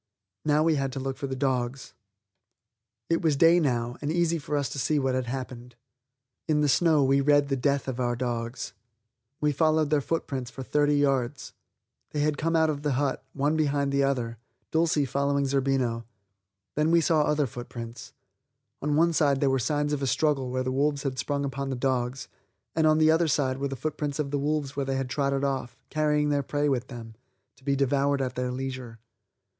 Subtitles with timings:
[0.43, 1.93] Now we had to look for the dogs.
[3.07, 5.75] It was day now and easy for us to see what had happened.
[6.47, 8.73] In the snow we read the death of our dogs.
[9.39, 11.53] We followed their footprints for thirty yards.
[12.13, 14.39] They had come out of the hut, one behind the other,
[14.71, 16.03] Dulcie following Zerbino.
[16.73, 18.11] Then we saw other footprints.
[18.81, 21.69] On one side there were signs of a struggle where the wolves had sprung upon
[21.69, 22.27] the dogs,
[22.75, 25.77] and on the other sides were the footprints of the wolves where they trotted off,
[25.91, 27.13] carrying their prey with them,
[27.55, 28.97] to be devoured at their leisure.